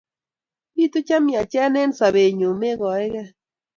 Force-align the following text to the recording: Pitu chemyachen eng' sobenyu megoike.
Pitu 0.73 0.99
chemyachen 1.07 1.73
eng' 1.81 1.95
sobenyu 1.99 2.49
megoike. 2.59 3.23